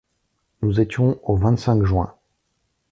Nous 0.63 0.81
étions 0.81 1.19
au 1.29 1.35
vingt-cinq 1.37 1.83
juin. 1.83 2.15